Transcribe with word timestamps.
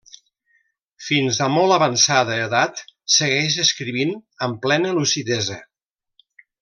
Fins 1.07 1.35
a 1.47 1.49
molt 1.55 1.75
avançada 1.75 2.37
edat 2.45 2.81
segueix 3.17 3.59
escrivint 3.65 4.15
amb 4.49 4.59
plena 4.65 4.95
lucidesa. 5.01 5.61